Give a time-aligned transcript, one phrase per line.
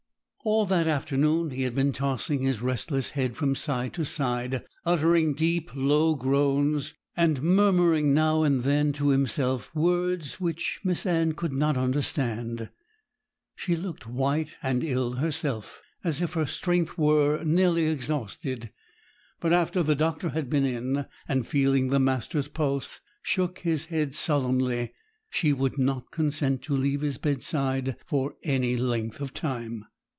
[0.43, 5.35] All that afternoon he had been tossing his restless head from side to side, uttering
[5.35, 11.53] deep, low groans, and murmuring now and then to himself words which Miss Anne could
[11.53, 12.71] not understand.
[13.55, 18.71] She looked white and ill herself, as if her strength were nearly exhausted;
[19.41, 24.15] but after the doctor had been in, and, feeling the master's pulse, shook his head
[24.15, 24.91] solemnly,
[25.29, 29.85] she would not consent to leave his bedside for any length of time.